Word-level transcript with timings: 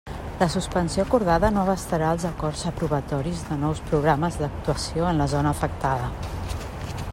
La 0.37 0.45
suspensió 0.51 1.03
acordada 1.03 1.51
no 1.57 1.61
abastarà 1.65 2.07
els 2.17 2.25
acords 2.29 2.63
aprovatoris 2.71 3.45
de 3.51 3.59
nous 3.67 3.83
programes 3.91 4.41
d'actuació 4.45 5.11
en 5.11 5.23
la 5.25 5.31
zona 5.37 5.55
afectada. 5.59 6.13